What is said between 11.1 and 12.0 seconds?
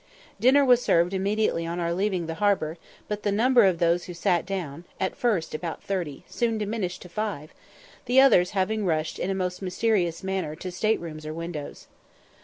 or windows.